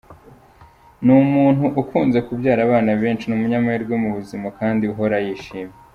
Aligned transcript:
Ni 1.03 1.11
umukuntu 1.15 1.63
ukunze 1.81 2.19
kubyara 2.27 2.59
abana 2.67 2.91
benshi, 3.01 3.25
ni 3.25 3.33
umunyamahirwe 3.37 3.93
mu 4.03 4.09
buzima 4.17 4.47
kandi 4.59 4.83
uhora 4.93 5.15
yishimye. 5.25 5.73